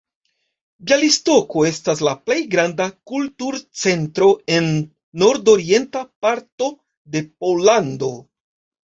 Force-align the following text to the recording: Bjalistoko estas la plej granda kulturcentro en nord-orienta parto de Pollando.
Bjalistoko 0.85 1.65
estas 1.71 1.99
la 2.07 2.13
plej 2.29 2.37
granda 2.55 2.87
kulturcentro 3.11 4.29
en 4.55 4.71
nord-orienta 5.25 6.03
parto 6.27 6.71
de 7.17 7.23
Pollando. 7.45 8.11